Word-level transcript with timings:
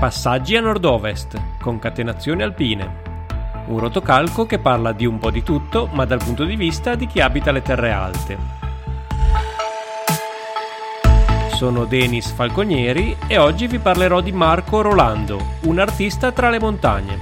Passaggi 0.00 0.56
a 0.56 0.62
nord-ovest, 0.62 1.38
concatenazioni 1.60 2.42
alpine. 2.42 3.02
Un 3.66 3.78
rotocalco 3.78 4.46
che 4.46 4.58
parla 4.58 4.92
di 4.92 5.04
un 5.04 5.18
po' 5.18 5.30
di 5.30 5.42
tutto, 5.42 5.90
ma 5.92 6.06
dal 6.06 6.24
punto 6.24 6.44
di 6.44 6.56
vista 6.56 6.94
di 6.94 7.06
chi 7.06 7.20
abita 7.20 7.52
le 7.52 7.60
terre 7.60 7.92
alte. 7.92 8.38
Sono 11.52 11.84
Denis 11.84 12.30
Falconieri 12.30 13.14
e 13.26 13.36
oggi 13.36 13.66
vi 13.66 13.78
parlerò 13.78 14.22
di 14.22 14.32
Marco 14.32 14.80
Rolando, 14.80 15.38
un 15.64 15.78
artista 15.78 16.32
tra 16.32 16.48
le 16.48 16.58
montagne. 16.58 17.18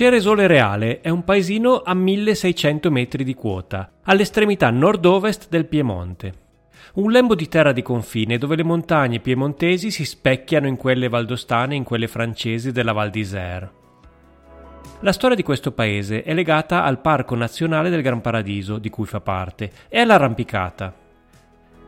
Ceresole 0.00 0.46
Reale 0.46 1.02
è 1.02 1.10
un 1.10 1.24
paesino 1.24 1.82
a 1.82 1.92
1600 1.92 2.90
metri 2.90 3.22
di 3.22 3.34
quota, 3.34 3.96
all'estremità 4.04 4.70
nord-ovest 4.70 5.50
del 5.50 5.66
Piemonte. 5.66 6.32
Un 6.94 7.10
lembo 7.10 7.34
di 7.34 7.48
terra 7.48 7.72
di 7.72 7.82
confine 7.82 8.38
dove 8.38 8.56
le 8.56 8.64
montagne 8.64 9.20
piemontesi 9.20 9.90
si 9.90 10.06
specchiano 10.06 10.66
in 10.66 10.78
quelle 10.78 11.10
valdostane 11.10 11.74
e 11.74 11.76
in 11.76 11.84
quelle 11.84 12.08
francesi 12.08 12.72
della 12.72 12.92
Val 12.92 13.10
d'Isère. 13.10 13.70
La 15.00 15.12
storia 15.12 15.36
di 15.36 15.42
questo 15.42 15.72
paese 15.72 16.22
è 16.22 16.32
legata 16.32 16.82
al 16.82 17.02
Parco 17.02 17.34
Nazionale 17.34 17.90
del 17.90 18.00
Gran 18.00 18.22
Paradiso, 18.22 18.78
di 18.78 18.88
cui 18.88 19.04
fa 19.04 19.20
parte, 19.20 19.70
e 19.90 20.00
all'arrampicata. 20.00 20.94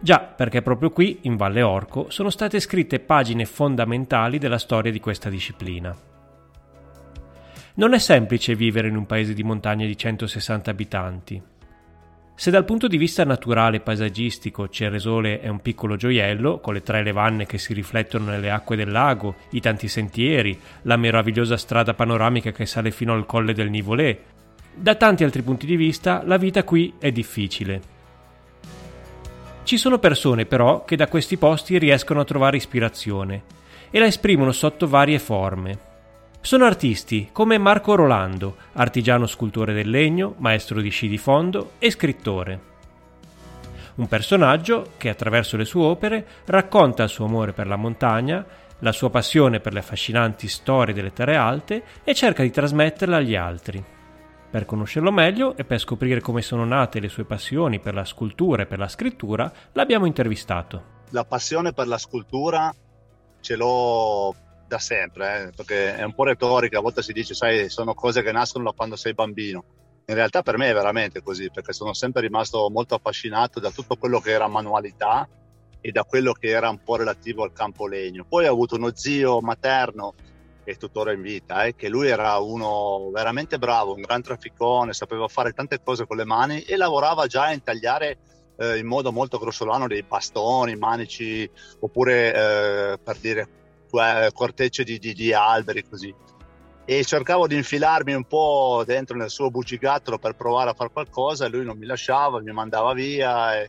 Già, 0.01 0.19
perché 0.19 0.61
proprio 0.61 0.91
qui, 0.91 1.21
in 1.23 1.37
Valle 1.37 1.63
Orco, 1.63 2.11
sono 2.11 2.29
state 2.29 2.61
scritte 2.61 3.01
pagine 3.01 3.47
fondamentali 3.47 4.37
della 4.37 4.59
storia 4.59 4.93
di 4.93 5.01
questa 5.01 5.31
disciplina. 5.31 6.11
Non 7.75 7.95
è 7.95 7.99
semplice 7.99 8.55
vivere 8.55 8.89
in 8.89 8.97
un 8.97 9.07
paese 9.07 9.33
di 9.33 9.43
montagna 9.43 9.87
di 9.87 9.97
160 9.97 10.71
abitanti. 10.71 11.43
Se 12.35 12.51
dal 12.51 12.67
punto 12.67 12.87
di 12.87 12.99
vista 12.99 13.25
naturale 13.25 13.77
e 13.77 13.81
paesaggistico 13.81 14.69
Ceresole 14.69 15.41
è 15.41 15.49
un 15.49 15.61
piccolo 15.61 15.97
gioiello, 15.97 16.61
con 16.61 16.75
le 16.75 16.83
tre 16.83 17.03
levanne 17.03 17.47
che 17.47 17.57
si 17.57 17.73
riflettono 17.73 18.27
nelle 18.27 18.51
acque 18.51 18.77
del 18.77 18.91
lago, 18.91 19.37
i 19.53 19.61
tanti 19.61 19.89
sentieri, 19.89 20.59
la 20.83 20.97
meravigliosa 20.97 21.57
strada 21.57 21.95
panoramica 21.95 22.53
che 22.53 22.67
sale 22.67 22.91
fino 22.91 23.15
al 23.15 23.25
colle 23.25 23.55
del 23.55 23.71
Nivolé, 23.71 24.21
da 24.75 24.95
tanti 24.95 25.25
altri 25.25 25.41
punti 25.41 25.65
di 25.65 25.77
vista 25.77 26.23
la 26.27 26.37
vita 26.37 26.65
qui 26.65 26.95
è 26.99 27.11
difficile. 27.11 27.81
Ci 29.63 29.79
sono 29.79 29.99
persone 29.99 30.45
però 30.45 30.85
che 30.85 30.97
da 30.97 31.09
questi 31.09 31.39
posti 31.39 31.79
riescono 31.79 32.21
a 32.21 32.25
trovare 32.25 32.59
ispirazione 32.59 33.43
e 33.91 33.99
la 33.99 34.07
esprimono 34.07 34.53
sotto 34.53 34.89
varie 34.89 35.19
forme. 35.19 35.92
Sono 36.45 36.65
artisti 36.65 37.29
come 37.31 37.57
Marco 37.57 37.95
Rolando, 37.95 38.57
artigiano 38.73 39.27
scultore 39.27 39.73
del 39.73 39.89
legno, 39.89 40.35
maestro 40.39 40.81
di 40.81 40.89
sci 40.91 41.07
di 41.07 41.17
fondo 41.17 41.75
e 41.79 41.89
scrittore. 41.93 42.61
Un 43.95 44.09
personaggio 44.09 44.91
che 44.97 45.09
attraverso 45.09 45.57
le 45.57 45.65
sue 45.65 45.85
opere 45.85 46.27
racconta 46.47 47.05
il 47.05 47.11
suo 47.11 47.27
amore 47.27 47.53
per 47.53 47.69
la 47.69 47.77
montagna, 47.77 48.45
la 48.81 48.91
sua 48.91 49.09
passione 49.09 49.61
per 49.61 49.73
le 49.73 49.79
affascinanti 49.79 50.49
storie 50.49 50.93
delle 50.93 51.13
terre 51.13 51.37
alte 51.37 51.85
e 52.03 52.13
cerca 52.13 52.43
di 52.43 52.51
trasmetterla 52.51 53.19
agli 53.19 53.37
altri. 53.37 53.83
Per 54.51 54.67
conoscerlo 54.67 55.13
meglio 55.13 55.57
e 55.57 55.65
per 55.65 55.79
scoprire 55.79 56.21
come 56.21 56.43
sono 56.43 56.65
nate 56.65 56.99
le 56.99 57.09
sue 57.09 57.25
passioni 57.25 57.79
per 57.79 57.95
la 57.95 58.05
scultura 58.05 58.63
e 58.63 58.67
per 58.67 58.81
la 58.81 58.89
scrittura, 58.89 59.51
l'abbiamo 59.75 60.07
intervistato. 60.07 61.03
La 61.11 61.25
passione 61.25 61.73
per 61.73 61.87
la 61.87 61.99
scultura 61.99 62.75
ce 63.41 63.55
l'ho 63.55 64.35
da 64.73 64.79
sempre, 64.79 65.49
eh, 65.49 65.51
perché 65.55 65.97
è 65.97 66.03
un 66.03 66.15
po' 66.15 66.25
retorica, 66.25 66.79
a 66.79 66.81
volte 66.81 67.03
si 67.03 67.13
dice, 67.13 67.35
sai, 67.35 67.69
sono 67.69 67.93
cose 67.93 68.23
che 68.23 68.33
nascono 68.33 68.65
da 68.65 68.73
quando 68.73 68.97
sei 68.97 69.13
bambino. 69.13 69.65
In 70.07 70.15
realtà 70.15 70.43
per 70.43 70.57
me 70.57 70.71
è 70.71 70.73
veramente 70.73 71.23
così, 71.23 71.51
perché 71.51 71.75
sono 71.75 71.93
sempre 71.93 72.23
rimasto 72.23 72.69
molto 72.71 72.95
affascinato 72.95 73.61
da 73.61 73.71
tutto 73.71 73.97
quello 73.97 74.19
che 74.19 74.31
era 74.31 74.49
manualità 74.49 75.29
e 75.81 75.91
da 75.91 76.05
quello 76.05 76.33
che 76.33 76.49
era 76.49 76.71
un 76.71 76.83
po' 76.83 76.97
relativo 76.97 77.45
al 77.45 77.53
campo 77.53 77.87
legno. 77.87 78.25
Poi 78.27 78.47
ho 78.47 78.53
avuto 78.53 78.77
uno 78.77 78.93
zio 78.95 79.41
materno 79.41 80.15
che 80.65 80.73
è 80.73 80.77
tuttora 80.77 81.13
in 81.13 81.21
vita, 81.21 81.65
eh, 81.65 81.75
che 81.75 81.89
lui 81.89 82.09
era 82.09 82.39
uno 82.39 83.11
veramente 83.13 83.59
bravo, 83.59 83.95
un 83.95 84.01
gran 84.01 84.23
trafficone, 84.23 84.95
sapeva 84.95 85.29
fare 85.29 85.53
tante 85.53 85.83
cose 85.83 86.07
con 86.07 86.17
le 86.17 86.25
mani 86.25 86.63
e 86.63 86.77
lavorava 86.77 87.27
già 87.27 87.45
a 87.45 87.53
intagliare 87.53 88.19
eh, 88.57 88.79
in 88.79 88.87
modo 88.87 89.13
molto 89.13 89.39
grossolano 89.39 89.87
dei 89.87 90.03
bastoni, 90.03 90.77
manici, 90.77 91.49
oppure 91.81 92.35
eh, 92.35 92.99
per 92.99 93.17
dire 93.19 93.49
cortecce 94.33 94.85
di, 94.85 94.99
di, 94.99 95.13
di 95.13 95.33
alberi 95.33 95.87
così. 95.89 96.15
E 96.85 97.05
cercavo 97.05 97.47
di 97.47 97.55
infilarmi 97.55 98.13
un 98.13 98.25
po' 98.25 98.83
dentro 98.85 99.17
nel 99.17 99.31
suo 99.31 99.51
bugigattolo 99.51 100.19
per 100.19 100.35
provare 100.35 100.71
a 100.71 100.75
fare 100.75 100.91
qualcosa 100.91 101.47
e 101.47 101.49
lui 101.49 101.65
non 101.65 101.79
mi 101.79 101.87
lasciava, 101.87 102.41
mi 102.41 102.51
mandava 102.51 102.93
via 102.93 103.61
e, 103.61 103.69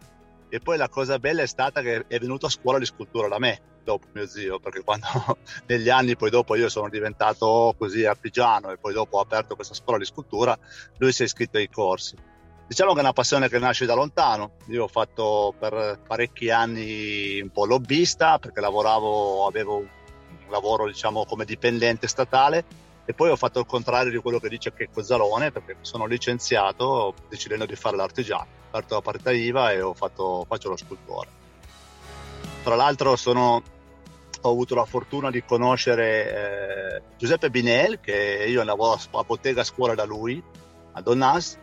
e, 0.50 0.60
poi 0.60 0.78
la 0.78 0.90
cosa 0.90 1.20
bella 1.20 1.44
è 1.44 1.48
stata 1.48 1.82
che 1.82 2.06
è 2.08 2.18
venuto 2.18 2.48
a 2.48 2.50
scuola 2.50 2.80
di 2.80 2.86
scultura 2.86 3.28
da 3.28 3.38
me 3.38 3.72
dopo 3.84 4.08
mio 4.14 4.26
zio 4.26 4.60
perché 4.60 4.82
quando 4.82 5.06
negli 5.68 5.90
anni 5.90 6.16
poi 6.16 6.32
dopo 6.32 6.56
io 6.56 6.70
sono 6.70 6.90
diventato 6.90 7.76
così 7.78 8.06
artigiano 8.06 8.72
e 8.72 8.78
poi 8.78 8.94
dopo 8.94 9.18
ho 9.18 9.22
aperto 9.22 9.56
questa 9.56 9.76
scuola 9.76 10.00
di 10.00 10.06
scultura 10.06 10.58
lui 10.98 11.12
si 11.12 11.22
è 11.22 11.26
iscritto 11.26 11.58
ai 11.58 11.70
corsi. 11.70 12.16
Diciamo 12.66 12.94
che 12.94 13.00
è 13.00 13.04
una 13.04 13.14
passione 13.14 13.50
che 13.50 13.60
nasce 13.60 13.86
da 13.86 13.94
lontano. 13.94 14.54
Io 14.70 14.86
ho 14.86 14.88
fatto 14.88 15.54
per 15.60 16.00
parecchi 16.08 16.50
anni 16.50 17.40
un 17.40 17.52
po' 17.52 17.66
lobbista 17.66 18.40
perché 18.40 18.62
lavoravo 18.62 19.46
avevo 19.46 19.86
lavoro 20.50 20.88
diciamo 20.88 21.26
come 21.26 21.46
dipendente 21.46 22.08
statale 22.08 22.66
e 23.06 23.14
poi 23.14 23.30
ho 23.30 23.36
fatto 23.36 23.59
il 23.59 23.66
contrario 23.66 24.12
di 24.12 24.18
quello 24.18 24.40
che 24.40 24.48
dice 24.48 24.74
Checco 24.74 25.04
Zalone 25.04 25.52
perché 25.52 25.78
sono 25.81 26.06
licenziato 26.06 27.14
decidendo 27.28 27.66
di 27.66 27.76
fare 27.76 27.98
l'artigiano, 27.98 28.44
ho 28.44 28.68
aperto 28.70 28.96
la 28.96 29.02
partita 29.02 29.31
IVA 29.31 29.72
e 29.74 29.92
fatto, 29.94 30.46
faccio 30.48 30.70
lo 30.70 30.78
scultore. 30.78 31.42
Tra 32.64 32.76
l'altro 32.76 33.18
sono, 33.18 33.62
ho 34.42 34.50
avuto 34.50 34.74
la 34.74 34.86
fortuna 34.86 35.30
di 35.30 35.44
conoscere 35.44 36.96
eh, 36.96 37.02
Giuseppe 37.18 37.50
Binel 37.50 38.00
che 38.00 38.46
io 38.48 38.64
lavoro 38.64 38.98
a 39.12 39.24
bottega 39.24 39.62
a 39.62 39.66
scuola 39.66 39.96
da 39.96 40.06
lui 40.06 40.42
a 40.94 41.02
Donnas 41.02 41.58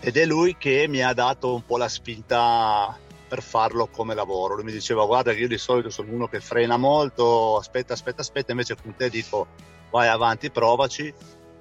ed 0.00 0.16
è 0.16 0.24
lui 0.24 0.56
che 0.56 0.86
mi 0.88 1.02
ha 1.02 1.12
dato 1.12 1.54
un 1.54 1.64
po' 1.66 1.76
la 1.76 1.88
spinta 1.88 2.98
per 3.32 3.42
farlo 3.42 3.88
come 3.90 4.14
lavoro. 4.14 4.56
Lui 4.56 4.64
mi 4.64 4.72
diceva 4.72 5.06
guarda 5.06 5.32
io 5.32 5.48
di 5.48 5.56
solito 5.56 5.88
sono 5.88 6.12
uno 6.12 6.26
che 6.26 6.40
frena 6.40 6.76
molto, 6.76 7.56
aspetta, 7.56 7.94
aspetta, 7.94 8.20
aspetta, 8.20 8.50
invece 8.50 8.76
con 8.76 8.94
te 8.94 9.08
dico 9.08 9.46
vai 9.90 10.08
avanti, 10.08 10.50
provaci. 10.50 11.14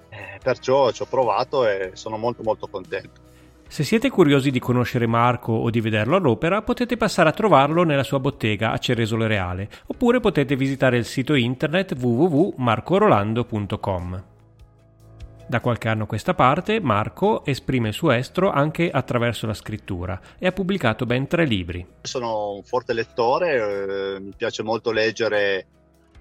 Eh, 0.10 0.40
perciò 0.44 0.92
ci 0.92 1.04
ho 1.04 1.06
provato 1.06 1.66
e 1.66 1.92
sono 1.94 2.18
molto 2.18 2.44
molto 2.44 2.68
contento. 2.68 3.22
Se 3.70 3.86
siete 3.86 4.10
curiosi 4.10 4.52
di 4.52 4.60
conoscere 4.60 5.08
Marco 5.08 5.54
o 5.54 5.70
di 5.70 5.80
vederlo 5.80 6.18
all'opera, 6.18 6.62
potete 6.62 6.98
passare 6.98 7.30
a 7.30 7.32
trovarlo 7.32 7.84
nella 7.84 8.04
sua 8.04 8.20
bottega 8.20 8.74
a 8.74 8.78
Ceresole 8.78 9.28
Reale, 9.28 9.70
oppure 9.86 10.20
potete 10.20 10.58
visitare 10.58 10.98
il 10.98 11.06
sito 11.06 11.36
internet 11.36 11.96
www.marcorolando.com. 11.98 14.31
Da 15.52 15.60
qualche 15.60 15.90
anno 15.90 16.04
a 16.04 16.08
questa 16.08 16.34
parte 16.34 16.80
Marco 16.80 17.44
esprime 17.44 17.90
il 17.90 17.94
suo 17.94 18.12
estro 18.12 18.52
anche 18.52 18.90
attraverso 18.90 19.48
la 19.48 19.54
scrittura 19.54 20.18
e 20.40 20.48
ha 20.48 20.54
pubblicato 20.54 21.06
ben 21.06 21.28
tre 21.28 21.44
libri. 21.44 21.86
Sono 22.04 22.54
un 22.54 22.64
forte 22.64 22.94
lettore, 22.94 24.16
eh, 24.16 24.20
mi 24.22 24.32
piace 24.34 24.64
molto 24.64 24.94
leggere 24.94 25.66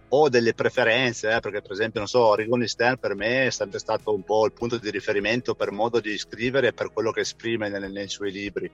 ho 0.09 0.29
delle 0.29 0.53
preferenze, 0.53 1.31
eh, 1.33 1.39
perché 1.39 1.63
per 1.63 1.71
esempio, 1.71 2.01
non 2.01 2.09
so, 2.09 2.35
Rigoni 2.35 2.67
Stern 2.67 2.99
per 2.99 3.15
me 3.15 3.47
è 3.47 3.51
sempre 3.51 3.79
stato 3.79 4.13
un 4.13 4.25
po' 4.25 4.47
il 4.47 4.53
punto 4.53 4.79
di 4.79 4.91
riferimento 4.91 5.55
per 5.55 5.71
modo 5.71 6.01
di 6.01 6.19
scrivere 6.19 6.67
e 6.67 6.73
per 6.73 6.93
quello 6.93 7.13
che 7.13 7.21
esprime 7.21 7.69
nei, 7.69 7.89
nei 7.89 8.09
suoi 8.09 8.33
libri. 8.33 8.69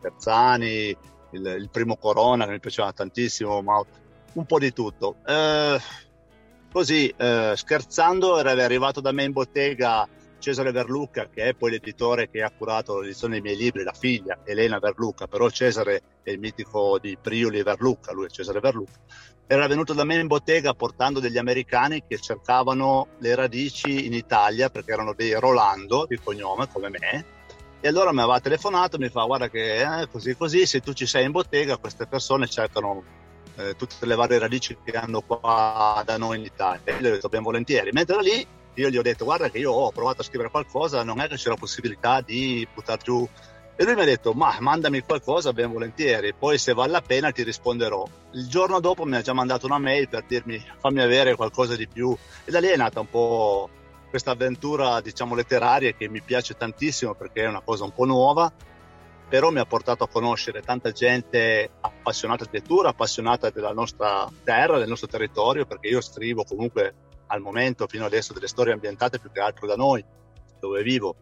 Terzani, 0.00 0.96
il, 1.30 1.56
il, 1.60 1.68
primo 1.70 1.96
Corona 1.96 2.44
che 2.44 2.50
mi 2.50 2.58
piaceva 2.58 2.92
tantissimo, 2.92 3.62
ma 3.62 3.80
un 4.32 4.46
po' 4.46 4.58
di 4.58 4.72
tutto. 4.72 5.18
Eh, 5.24 5.78
Così, 6.76 7.08
eh, 7.16 7.54
scherzando, 7.56 8.38
era 8.38 8.50
arrivato 8.50 9.00
da 9.00 9.10
me 9.10 9.24
in 9.24 9.32
bottega 9.32 10.06
Cesare 10.38 10.72
Verlucca, 10.72 11.26
che 11.26 11.44
è 11.44 11.54
poi 11.54 11.70
l'editore 11.70 12.28
che 12.28 12.42
ha 12.42 12.50
curato 12.50 13.00
l'edizione 13.00 13.40
dei 13.40 13.42
miei 13.42 13.56
libri, 13.56 13.82
la 13.82 13.94
figlia 13.98 14.40
Elena 14.44 14.78
Verlucca, 14.78 15.26
però 15.26 15.48
Cesare 15.48 16.02
è 16.22 16.28
il 16.32 16.38
mitico 16.38 16.98
di 16.98 17.16
Priuli 17.18 17.62
Verlucca, 17.62 18.12
lui 18.12 18.26
è 18.26 18.28
Cesare 18.28 18.60
Verlucca. 18.60 18.98
Era 19.46 19.66
venuto 19.68 19.94
da 19.94 20.04
me 20.04 20.16
in 20.16 20.26
bottega 20.26 20.74
portando 20.74 21.18
degli 21.18 21.38
americani 21.38 22.02
che 22.06 22.18
cercavano 22.18 23.06
le 23.20 23.34
radici 23.34 24.04
in 24.04 24.12
Italia 24.12 24.68
perché 24.68 24.92
erano 24.92 25.14
dei 25.14 25.32
Rolando 25.32 26.04
di 26.06 26.18
cognome 26.22 26.68
come 26.70 26.90
me. 26.90 27.24
E 27.80 27.88
allora 27.88 28.12
mi 28.12 28.20
aveva 28.20 28.38
telefonato, 28.38 28.98
mi 28.98 29.08
fa 29.08 29.24
guarda 29.24 29.48
che 29.48 29.80
eh, 29.80 30.08
così 30.08 30.36
così, 30.36 30.66
se 30.66 30.80
tu 30.80 30.92
ci 30.92 31.06
sei 31.06 31.24
in 31.24 31.30
bottega 31.30 31.78
queste 31.78 32.06
persone 32.06 32.46
cercano 32.46 33.02
eh, 33.56 33.76
tutte 33.76 34.04
le 34.06 34.14
varie 34.14 34.38
radici 34.38 34.76
che 34.84 34.92
hanno 34.92 35.20
qua 35.20 36.02
da 36.04 36.16
noi 36.16 36.38
in 36.38 36.44
Italia. 36.44 36.80
E 36.84 36.96
gli 37.00 37.06
ho 37.06 37.10
detto 37.10 37.28
ben 37.28 37.42
volentieri. 37.42 37.90
Mentre 37.92 38.22
lì 38.22 38.46
io 38.74 38.88
gli 38.90 38.98
ho 38.98 39.02
detto 39.02 39.24
guarda 39.24 39.50
che 39.50 39.58
io 39.58 39.72
ho 39.72 39.90
provato 39.90 40.20
a 40.20 40.24
scrivere 40.24 40.50
qualcosa, 40.50 41.02
non 41.02 41.20
è 41.20 41.28
che 41.28 41.36
c'è 41.36 41.48
la 41.48 41.56
possibilità 41.56 42.20
di 42.20 42.66
buttare 42.72 43.00
giù 43.02 43.26
E 43.78 43.84
lui 43.84 43.94
mi 43.94 44.02
ha 44.02 44.04
detto, 44.04 44.32
ma 44.32 44.56
mandami 44.60 45.00
qualcosa 45.00 45.52
ben 45.52 45.70
volentieri, 45.72 46.34
poi 46.34 46.58
se 46.58 46.72
vale 46.72 46.92
la 46.92 47.02
pena 47.02 47.30
ti 47.30 47.42
risponderò. 47.42 48.06
Il 48.32 48.48
giorno 48.48 48.80
dopo 48.80 49.04
mi 49.04 49.16
ha 49.16 49.22
già 49.22 49.32
mandato 49.32 49.66
una 49.66 49.78
mail 49.78 50.08
per 50.08 50.24
dirmi 50.26 50.62
fammi 50.78 51.00
avere 51.00 51.36
qualcosa 51.36 51.76
di 51.76 51.86
più. 51.86 52.16
E 52.44 52.50
da 52.50 52.60
lì 52.60 52.68
è 52.68 52.76
nata 52.76 53.00
un 53.00 53.08
po' 53.08 53.68
questa 54.08 54.30
avventura, 54.30 55.00
diciamo, 55.00 55.34
letteraria 55.34 55.92
che 55.92 56.08
mi 56.08 56.20
piace 56.22 56.56
tantissimo 56.56 57.14
perché 57.14 57.42
è 57.42 57.48
una 57.48 57.60
cosa 57.60 57.84
un 57.84 57.92
po' 57.92 58.04
nuova, 58.04 58.50
però 59.28 59.50
mi 59.50 59.58
ha 59.58 59.66
portato 59.66 60.04
a 60.04 60.08
conoscere 60.08 60.62
tanta 60.62 60.92
gente 60.92 61.70
appassionata 61.80 62.44
di 62.44 62.50
lettura, 62.52 62.90
appassionata 62.90 63.50
della 63.50 63.72
nostra 63.72 64.30
terra, 64.44 64.78
del 64.78 64.88
nostro 64.88 65.08
territorio, 65.08 65.66
perché 65.66 65.88
io 65.88 66.00
scrivo 66.00 66.44
comunque 66.44 66.94
al 67.28 67.40
momento, 67.40 67.86
fino 67.88 68.04
adesso, 68.04 68.32
delle 68.32 68.46
storie 68.46 68.72
ambientate 68.72 69.18
più 69.18 69.30
che 69.32 69.40
altro 69.40 69.66
da 69.66 69.74
noi, 69.74 70.04
dove 70.60 70.82
vivo 70.82 71.16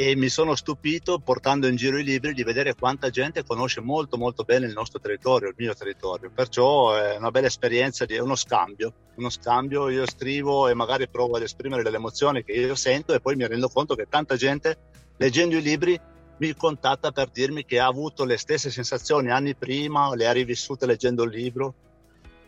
e 0.00 0.14
mi 0.14 0.28
sono 0.28 0.54
stupito 0.54 1.18
portando 1.18 1.66
in 1.66 1.74
giro 1.74 1.98
i 1.98 2.04
libri 2.04 2.32
di 2.32 2.44
vedere 2.44 2.76
quanta 2.76 3.10
gente 3.10 3.42
conosce 3.42 3.80
molto 3.80 4.16
molto 4.16 4.44
bene 4.44 4.66
il 4.66 4.72
nostro 4.72 5.00
territorio, 5.00 5.48
il 5.48 5.56
mio 5.58 5.74
territorio. 5.74 6.30
Perciò 6.32 6.94
è 6.94 7.16
una 7.16 7.32
bella 7.32 7.48
esperienza, 7.48 8.04
di, 8.04 8.16
uno 8.16 8.36
scambio, 8.36 8.92
uno 9.16 9.28
scambio, 9.28 9.88
io 9.88 10.06
scrivo 10.06 10.68
e 10.68 10.74
magari 10.74 11.08
provo 11.08 11.34
ad 11.34 11.42
esprimere 11.42 11.82
delle 11.82 11.96
emozioni 11.96 12.44
che 12.44 12.52
io 12.52 12.76
sento 12.76 13.12
e 13.12 13.20
poi 13.20 13.34
mi 13.34 13.44
rendo 13.44 13.68
conto 13.68 13.96
che 13.96 14.06
tanta 14.08 14.36
gente 14.36 14.78
leggendo 15.16 15.56
i 15.56 15.62
libri 15.62 16.00
mi 16.38 16.54
contatta 16.54 17.10
per 17.12 17.28
dirmi 17.30 17.64
che 17.64 17.78
ha 17.78 17.86
avuto 17.86 18.24
le 18.24 18.36
stesse 18.36 18.70
sensazioni 18.70 19.30
anni 19.30 19.54
prima, 19.54 20.14
le 20.14 20.26
ha 20.26 20.32
rivissute 20.32 20.86
leggendo 20.86 21.24
il 21.24 21.30
libro 21.30 21.74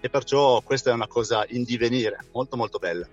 e 0.01 0.09
perciò 0.09 0.61
questa 0.63 0.91
è 0.91 0.95
una 0.95 1.07
cosa 1.07 1.45
in 1.49 1.65
divenire, 1.65 2.19
molto 2.33 2.57
molto 2.57 2.79
bella. 2.79 3.07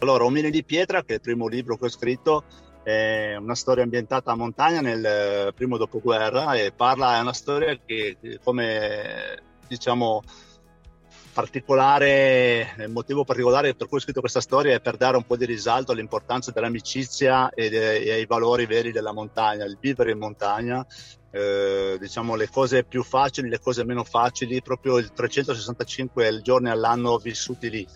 Allora, 0.00 0.24
Omini 0.24 0.50
di 0.50 0.64
pietra, 0.64 1.02
che 1.02 1.12
è 1.12 1.14
il 1.14 1.20
primo 1.20 1.48
libro 1.48 1.76
che 1.76 1.86
ho 1.86 1.90
scritto, 1.90 2.44
è 2.82 3.34
una 3.36 3.56
storia 3.56 3.82
ambientata 3.82 4.30
a 4.30 4.36
montagna 4.36 4.80
nel 4.80 5.04
eh, 5.04 5.52
primo 5.54 5.76
dopoguerra 5.76 6.54
e 6.54 6.72
parla, 6.72 7.16
è 7.16 7.20
una 7.20 7.32
storia 7.32 7.78
che 7.84 8.16
come 8.42 9.42
diciamo 9.66 10.22
particolare, 11.38 12.74
il 12.78 12.90
motivo 12.90 13.22
particolare 13.22 13.76
per 13.76 13.86
cui 13.86 13.98
ho 13.98 14.00
scritto 14.00 14.18
questa 14.18 14.40
storia 14.40 14.74
è 14.74 14.80
per 14.80 14.96
dare 14.96 15.16
un 15.16 15.22
po' 15.22 15.36
di 15.36 15.44
risalto 15.44 15.92
all'importanza 15.92 16.50
dell'amicizia 16.50 17.50
e, 17.50 17.68
de, 17.68 17.98
e 17.98 18.10
ai 18.10 18.26
valori 18.26 18.66
veri 18.66 18.90
della 18.90 19.12
montagna, 19.12 19.64
il 19.64 19.78
vivere 19.80 20.10
in 20.10 20.18
montagna, 20.18 20.84
eh, 21.30 21.96
diciamo 22.00 22.34
le 22.34 22.48
cose 22.48 22.82
più 22.82 23.04
facili, 23.04 23.48
le 23.48 23.60
cose 23.60 23.84
meno 23.84 24.02
facili, 24.02 24.60
proprio 24.62 24.98
il 24.98 25.12
365 25.12 26.40
giorni 26.42 26.70
all'anno 26.70 27.16
vissuti 27.18 27.70
lì. 27.70 27.86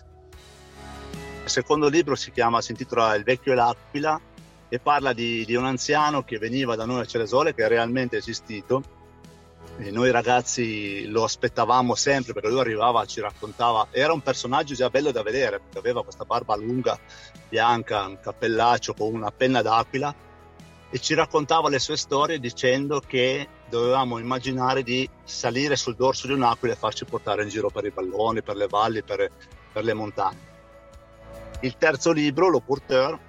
Il 1.43 1.49
secondo 1.49 1.89
libro 1.89 2.15
si 2.15 2.31
chiama, 2.31 2.61
si 2.61 2.71
intitola 2.71 3.13
Il 3.15 3.25
vecchio 3.25 3.51
e 3.51 3.55
l'aquila 3.55 4.21
e 4.69 4.79
parla 4.79 5.11
di, 5.11 5.43
di 5.43 5.55
un 5.55 5.65
anziano 5.65 6.23
che 6.23 6.37
veniva 6.37 6.77
da 6.77 6.85
noi 6.85 7.01
a 7.01 7.05
Ceresole, 7.05 7.53
che 7.53 7.65
è 7.65 7.67
realmente 7.67 8.15
esistito. 8.15 9.02
E 9.77 9.89
noi 9.89 10.11
ragazzi 10.11 11.07
lo 11.07 11.23
aspettavamo 11.23 11.95
sempre 11.95 12.33
perché 12.33 12.49
lui 12.49 12.59
arrivava, 12.59 13.05
ci 13.05 13.21
raccontava, 13.21 13.87
era 13.89 14.13
un 14.13 14.21
personaggio 14.21 14.75
già 14.75 14.89
bello 14.89 15.11
da 15.11 15.23
vedere 15.23 15.59
perché 15.59 15.79
aveva 15.79 16.03
questa 16.03 16.25
barba 16.25 16.55
lunga, 16.55 16.97
bianca, 17.49 18.05
un 18.05 18.19
cappellaccio 18.19 18.93
con 18.93 19.13
una 19.13 19.31
penna 19.31 19.63
d'aquila 19.63 20.15
e 20.91 20.99
ci 20.99 21.15
raccontava 21.15 21.69
le 21.69 21.79
sue 21.79 21.97
storie 21.97 22.39
dicendo 22.39 22.99
che 22.99 23.47
dovevamo 23.67 24.19
immaginare 24.19 24.83
di 24.83 25.09
salire 25.23 25.75
sul 25.75 25.95
dorso 25.95 26.27
di 26.27 26.33
un'aquila 26.33 26.73
e 26.73 26.77
farci 26.77 27.05
portare 27.05 27.41
in 27.41 27.49
giro 27.49 27.71
per 27.71 27.83
i 27.85 27.89
balloni, 27.89 28.43
per 28.43 28.55
le 28.55 28.67
valli, 28.67 29.01
per, 29.01 29.31
per 29.71 29.83
le 29.83 29.93
montagne. 29.95 30.51
Il 31.61 31.75
terzo 31.77 32.11
libro, 32.11 32.47
Lo 32.47 32.59
Porteur, 32.59 33.19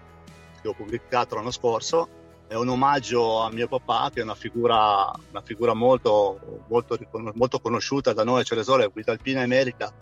che 0.61 0.69
ho 0.69 0.75
pubblicato 0.75 1.37
l'anno 1.37 1.51
scorso, 1.51 2.24
è 2.55 2.57
un 2.57 2.69
omaggio 2.69 3.41
a 3.41 3.51
mio 3.51 3.67
papà, 3.67 4.11
che 4.15 4.21
è 4.21 4.23
una 4.23 4.37
figura, 4.37 5.11
una 5.31 5.43
figura 5.43 5.75
molto, 5.75 6.63
molto, 6.69 6.97
molto, 7.35 7.59
conosciuta 7.59 8.13
da 8.13 8.23
noi 8.23 8.43
a 8.43 8.45
Ceresole, 8.45 8.87
guida 8.87 9.11
alpina 9.11 9.43
America. 9.43 9.93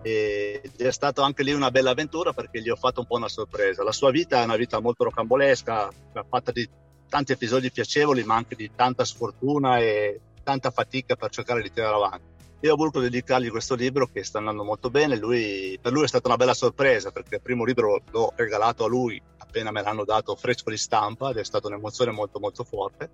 Ed 0.00 0.76
è 0.76 0.90
stata 0.92 1.24
anche 1.24 1.42
lì 1.42 1.52
una 1.52 1.72
bella 1.72 1.90
avventura 1.90 2.32
perché 2.32 2.62
gli 2.62 2.68
ho 2.68 2.76
fatto 2.76 3.00
un 3.00 3.06
po' 3.06 3.16
una 3.16 3.28
sorpresa. 3.28 3.82
La 3.82 3.90
sua 3.90 4.12
vita 4.12 4.40
è 4.40 4.44
una 4.44 4.54
vita 4.54 4.78
molto 4.78 5.02
rocambolesca, 5.02 5.90
fatta 6.28 6.52
di 6.52 6.68
tanti 7.08 7.32
episodi 7.32 7.72
piacevoli, 7.72 8.22
ma 8.22 8.36
anche 8.36 8.54
di 8.54 8.70
tanta 8.76 9.04
sfortuna 9.04 9.78
e 9.78 10.20
tanta 10.44 10.70
fatica 10.70 11.16
per 11.16 11.30
cercare 11.30 11.60
di 11.60 11.72
tirare 11.72 11.96
avanti. 11.96 12.36
Io 12.60 12.72
ho 12.72 12.76
voluto 12.76 13.00
dedicargli 13.00 13.50
questo 13.50 13.74
libro 13.74 14.06
che 14.06 14.22
sta 14.22 14.38
andando 14.38 14.62
molto 14.62 14.90
bene, 14.90 15.16
lui, 15.16 15.76
per 15.82 15.90
lui 15.90 16.04
è 16.04 16.08
stata 16.08 16.28
una 16.28 16.36
bella 16.36 16.54
sorpresa 16.54 17.10
perché 17.10 17.36
il 17.36 17.42
primo 17.42 17.64
libro 17.64 18.00
l'ho 18.10 18.32
regalato 18.36 18.84
a 18.84 18.88
lui 18.88 19.20
appena 19.58 19.72
me 19.72 19.82
l'hanno 19.82 20.04
dato 20.04 20.36
fresco 20.36 20.70
di 20.70 20.76
stampa 20.76 21.30
ed 21.30 21.38
è 21.38 21.44
stata 21.44 21.66
un'emozione 21.66 22.12
molto 22.12 22.38
molto 22.38 22.62
forte. 22.62 23.10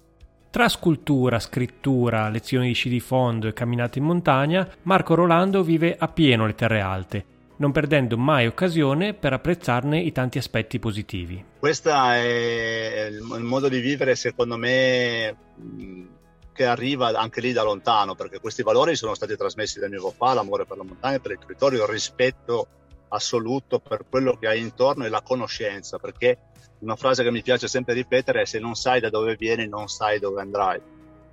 Tra 0.50 0.69
scultura, 0.69 1.41
scrittura, 1.41 2.29
lezioni 2.29 2.69
di 2.69 2.75
sci 2.75 2.88
di 2.88 3.00
fondo 3.00 3.49
e 3.49 3.52
camminate 3.52 3.99
in 3.99 4.05
montagna, 4.05 4.69
Marco 4.82 5.14
Rolando 5.14 5.62
vive 5.62 5.96
appieno 5.99 6.46
le 6.46 6.55
terre 6.55 6.81
alte, 6.81 7.25
non 7.56 7.73
perdendo 7.73 8.17
mai 8.17 8.46
occasione 8.46 9.14
per 9.14 9.32
apprezzarne 9.32 9.99
i 9.99 10.12
tanti 10.12 10.38
aspetti 10.38 10.79
positivi. 10.79 11.44
Questo 11.58 11.91
è 11.91 13.08
il 13.11 13.43
modo 13.43 13.69
di 13.69 13.81
vivere, 13.81 14.14
secondo 14.14 14.56
me, 14.56 15.37
che 16.52 16.64
arriva 16.67 17.08
anche 17.19 17.41
lì 17.41 17.52
da 17.52 17.64
lontano, 17.64 18.14
perché 18.14 18.38
questi 18.38 18.62
valori 18.62 18.94
sono 18.94 19.14
stati 19.14 19.35
trasmessi 19.37 19.81
da 19.81 19.88
mio 19.88 20.12
papà, 20.12 20.35
l'amore 20.35 20.67
per 20.67 20.76
la 20.76 20.85
montagna, 20.85 21.19
per 21.19 21.32
il 21.32 21.38
territorio, 21.38 21.82
il 21.82 21.91
rispetto 21.91 22.69
assoluto 23.09 23.79
per 23.79 24.05
quello 24.09 24.37
che 24.37 24.49
hai 24.49 24.61
intorno 24.61 25.05
e 25.05 25.09
la 25.09 25.23
conoscenza, 25.23 25.99
perché 25.99 26.39
una 26.81 26.97
frase 26.97 27.23
che 27.23 27.31
mi 27.31 27.43
piace 27.43 27.69
sempre 27.69 27.95
ripetere 27.95 28.43
è 28.43 28.45
se 28.45 28.59
non 28.59 28.75
sai 28.75 29.01
da 29.01 29.11
dove 29.11 29.37
vieni 29.37 29.67
non 29.69 29.89
sai 29.89 30.19
dove 30.19 30.41
andrai. 30.41 30.81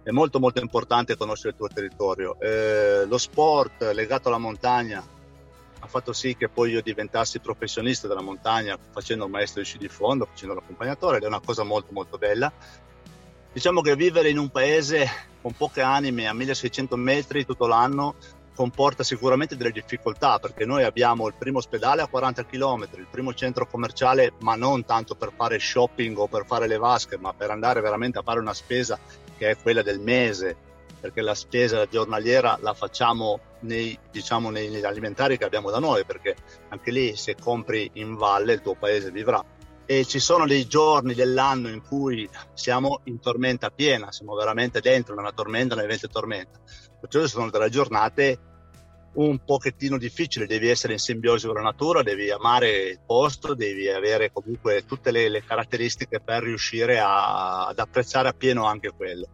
È 0.04 0.12
molto 0.12 0.40
molto 0.40 0.60
importante 0.60 1.16
conoscere 1.16 1.50
il 1.50 1.56
tuo 1.56 1.68
territorio. 1.68 2.40
Eh, 2.40 3.06
lo 3.06 3.18
sport 3.18 3.92
legato 3.94 4.30
alla 4.30 4.38
montagna 4.38 5.04
ha 5.84 5.88
fatto 5.88 6.14
sì 6.14 6.36
che 6.36 6.48
poi 6.48 6.72
io 6.72 6.82
diventassi 6.82 7.40
professionista 7.40 8.08
della 8.08 8.22
montagna 8.22 8.78
facendo 8.92 9.26
il 9.26 9.32
maestro 9.32 9.62
di 9.62 9.68
sci 9.68 9.78
di 9.78 9.88
fondo, 9.88 10.26
facendo 10.26 10.54
l'accompagnatore 10.54 11.18
ed 11.18 11.24
è 11.24 11.28
una 11.28 11.40
cosa 11.40 11.64
molto 11.64 11.92
molto 11.92 12.18
bella 12.18 12.52
Diciamo 13.54 13.82
che 13.82 13.98
vivere 13.98 14.30
in 14.30 14.38
un 14.38 14.50
paese 14.50 15.06
con 15.42 15.52
poche 15.52 15.82
anime 15.82 16.26
a 16.26 16.34
1600 16.34 16.96
metri 16.96 17.46
tutto 17.46 17.68
l'anno 17.68 18.16
comporta 18.62 19.02
sicuramente 19.02 19.58
delle 19.58 19.72
difficoltà 19.72 20.38
perché 20.38 20.66
noi 20.66 20.84
abbiamo 20.84 21.26
il 21.26 21.34
primo 21.36 21.58
ospedale 21.58 22.04
a 22.04 22.08
40 22.08 22.46
km, 22.46 22.88
il 22.96 23.08
primo 23.10 23.34
centro 23.34 23.66
commerciale, 23.66 24.34
ma 24.42 24.54
non 24.54 24.86
tanto 24.86 25.16
per 25.16 25.32
fare 25.36 25.58
shopping 25.58 26.16
o 26.20 26.28
per 26.28 26.46
fare 26.46 26.68
le 26.68 26.78
vasche, 26.78 27.18
ma 27.18 27.34
per 27.34 27.50
andare 27.50 27.82
veramente 27.82 28.20
a 28.20 28.22
fare 28.22 28.40
una 28.40 28.54
spesa 28.54 29.00
che 29.36 29.50
è 29.50 29.58
quella 29.58 29.82
del 29.82 30.00
mese, 30.00 30.56
perché 31.00 31.22
la 31.22 31.34
spesa 31.34 31.88
giornaliera 31.88 32.60
la 32.62 32.76
facciamo 32.76 33.40
nei, 33.62 33.98
diciamo, 34.12 34.52
negli 34.52 34.86
alimentari 34.86 35.40
che 35.40 35.46
abbiamo 35.46 35.72
da 35.72 35.80
noi, 35.80 36.06
perché 36.06 36.36
anche 36.70 36.92
lì 36.92 37.16
se 37.16 37.36
compri 37.42 37.90
in 37.94 38.16
valle 38.16 38.54
il 38.54 38.62
tuo 38.62 38.76
paese 38.76 39.10
vivrà 39.10 39.44
e 39.88 40.06
ci 40.06 40.20
sono 40.20 40.46
dei 40.46 40.68
giorni 40.68 41.14
dell'anno 41.14 41.68
in 41.68 41.82
cui 41.82 42.30
siamo 42.54 43.02
in 43.06 43.20
tormenta 43.20 43.72
piena, 43.72 44.12
siamo 44.12 44.36
veramente 44.36 44.80
dentro 44.80 45.18
una 45.18 45.34
tormenta, 45.34 45.74
un 45.74 45.82
evento 45.82 46.08
tormenta. 46.08 46.60
Perciò 47.02 47.24
ci 47.24 47.28
sono 47.28 47.50
delle 47.50 47.70
giornate 47.70 48.51
un 49.14 49.44
pochettino 49.44 49.98
difficili, 49.98 50.46
devi 50.46 50.70
essere 50.70 50.94
in 50.94 51.00
simbiosi 51.00 51.46
con 51.46 51.56
la 51.56 51.62
natura, 51.62 52.02
devi 52.02 52.32
amare 52.32 52.90
il 52.90 53.00
posto, 53.06 53.54
devi 53.54 53.90
avere 53.90 54.32
comunque 54.32 54.86
tutte 54.86 55.12
le, 55.12 55.28
le 55.28 55.44
caratteristiche 55.44 56.22
per 56.22 56.44
riuscire 56.44 57.00
a, 57.00 57.68
ad 57.68 57.80
apprezzare 57.80 58.30
appieno 58.30 58.66
anche 58.66 58.92
quello. 58.92 59.28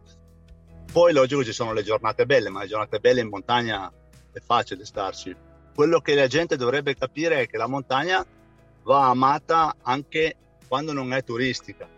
Poi 0.90 1.12
logico 1.12 1.44
ci 1.44 1.52
sono 1.52 1.72
le 1.72 1.84
giornate 1.84 2.26
belle, 2.26 2.48
ma 2.48 2.62
le 2.62 2.66
giornate 2.66 2.98
belle 2.98 3.20
in 3.20 3.28
montagna 3.28 3.92
è 4.32 4.40
facile 4.40 4.84
starci. 4.84 5.36
Quello 5.74 6.00
che 6.00 6.14
la 6.14 6.26
gente 6.26 6.56
dovrebbe 6.56 6.96
capire 6.96 7.42
è 7.42 7.46
che 7.46 7.56
la 7.56 7.68
montagna 7.68 8.26
va 8.82 9.08
amata 9.08 9.76
anche 9.82 10.36
quando 10.66 10.92
non 10.92 11.12
è 11.12 11.22
turistica. 11.22 11.88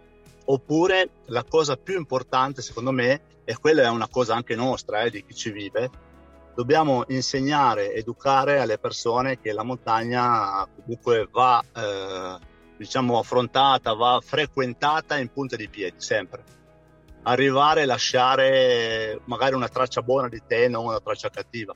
Oppure 0.45 1.11
la 1.27 1.45
cosa 1.45 1.77
più 1.77 1.97
importante, 1.97 2.61
secondo 2.61 2.91
me, 2.91 3.23
e 3.45 3.57
quella 3.57 3.83
è 3.85 3.89
una 3.89 4.09
cosa 4.09 4.35
anche 4.35 4.55
nostra, 4.55 5.03
eh, 5.03 5.11
di 5.11 5.25
chi 5.25 5.35
ci 5.35 5.51
vive, 5.51 5.91
dobbiamo 6.61 7.05
insegnare, 7.09 7.95
educare 7.95 8.61
alle 8.61 8.79
persone 8.79 9.41
che 9.41 9.51
la 9.53 9.63
montagna 9.63 10.69
comunque 10.77 11.27
va, 11.33 11.65
eh, 11.75 12.39
diciamo, 12.77 13.19
affrontata, 13.19 13.95
va 13.95 14.21
frequentata 14.23 15.17
in 15.17 15.29
punta 15.33 15.57
di 15.57 15.71
piedi, 15.71 15.95
sempre. 15.97 16.45
Arrivare 17.23 17.83
e 17.83 17.85
lasciare 17.87 19.23
magari 19.25 19.55
una 19.55 19.69
traccia 19.69 20.03
buona 20.03 20.29
di 20.29 20.43
te, 20.47 20.69
non 20.69 20.85
una 20.85 21.01
traccia 21.01 21.31
cattiva. 21.31 21.75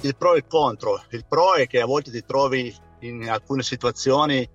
Il 0.00 0.16
pro 0.16 0.34
e 0.34 0.38
il 0.38 0.46
contro. 0.48 1.00
Il 1.10 1.24
pro 1.28 1.54
è 1.54 1.68
che 1.68 1.80
a 1.80 1.86
volte 1.86 2.10
ti 2.10 2.24
trovi 2.24 2.74
in 3.00 3.30
alcune 3.30 3.62
situazioni 3.62 4.48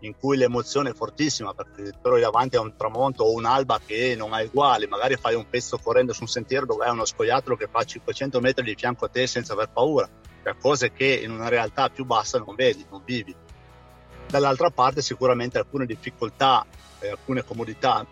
in 0.00 0.16
cui 0.16 0.36
l'emozione 0.36 0.90
è 0.90 0.94
fortissima 0.94 1.54
perché 1.54 1.82
ti 1.82 1.98
trovi 2.00 2.20
davanti 2.20 2.56
a 2.56 2.60
un 2.60 2.76
tramonto 2.76 3.24
o 3.24 3.32
un'alba 3.32 3.80
che 3.84 4.14
non 4.16 4.32
ha 4.32 4.42
uguali, 4.42 4.86
magari 4.86 5.16
fai 5.16 5.34
un 5.34 5.48
pezzo 5.48 5.78
correndo 5.78 6.12
su 6.12 6.22
un 6.22 6.28
sentiero 6.28 6.66
dove 6.66 6.84
hai 6.84 6.92
uno 6.92 7.04
scoiattolo 7.04 7.56
che 7.56 7.68
fa 7.70 7.82
500 7.82 8.40
metri 8.40 8.64
di 8.64 8.74
fianco 8.76 9.06
a 9.06 9.08
te 9.08 9.26
senza 9.26 9.52
aver 9.54 9.70
paura, 9.70 10.08
cioè 10.42 10.56
cose 10.60 10.92
che 10.92 11.20
in 11.22 11.30
una 11.30 11.48
realtà 11.48 11.88
più 11.88 12.04
bassa 12.04 12.38
non 12.38 12.54
vedi, 12.54 12.86
non 12.90 13.02
vivi. 13.04 13.34
Dall'altra 14.28 14.70
parte 14.70 15.02
sicuramente 15.02 15.58
alcune 15.58 15.86
difficoltà 15.86 16.64
e 17.00 17.08
alcune 17.08 17.44
comodità 17.44 18.06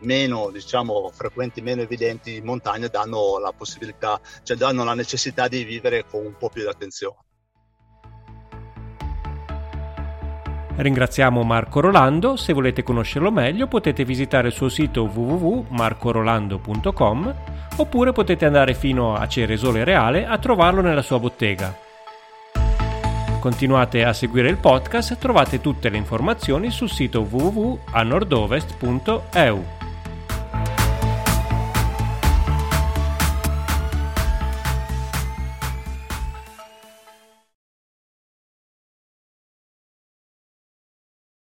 meno 0.00 0.50
diciamo 0.50 1.10
frequenti, 1.12 1.62
meno 1.62 1.82
evidenti 1.82 2.36
in 2.36 2.44
montagna 2.44 2.88
danno 2.88 3.38
la 3.38 3.52
possibilità, 3.52 4.20
cioè 4.42 4.56
danno 4.56 4.84
la 4.84 4.94
necessità 4.94 5.48
di 5.48 5.64
vivere 5.64 6.04
con 6.04 6.24
un 6.24 6.36
po' 6.36 6.50
più 6.50 6.62
di 6.62 6.68
attenzione. 6.68 7.16
Ringraziamo 10.76 11.42
Marco 11.42 11.80
Rolando, 11.80 12.36
se 12.36 12.52
volete 12.52 12.82
conoscerlo 12.82 13.30
meglio 13.30 13.66
potete 13.66 14.04
visitare 14.04 14.48
il 14.48 14.52
suo 14.52 14.68
sito 14.68 15.04
www.marcorolando.com 15.04 17.34
oppure 17.76 18.12
potete 18.12 18.44
andare 18.44 18.74
fino 18.74 19.14
a 19.14 19.26
Ceresole 19.26 19.84
Reale 19.84 20.26
a 20.26 20.36
trovarlo 20.38 20.82
nella 20.82 21.00
sua 21.00 21.18
bottega. 21.18 21.74
Continuate 23.40 24.04
a 24.04 24.12
seguire 24.12 24.50
il 24.50 24.58
podcast, 24.58 25.16
trovate 25.18 25.60
tutte 25.60 25.88
le 25.88 25.96
informazioni 25.96 26.70
sul 26.70 26.90
sito 26.90 27.22
www.anordovest.eu. 27.22 29.75